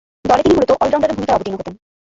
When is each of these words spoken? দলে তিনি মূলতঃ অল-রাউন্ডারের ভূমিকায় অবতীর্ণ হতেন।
দলে 0.25 0.41
তিনি 0.43 0.55
মূলতঃ 0.55 0.79
অল-রাউন্ডারের 0.81 1.15
ভূমিকায় 1.17 1.37
অবতীর্ণ 1.37 1.57
হতেন। 1.59 1.75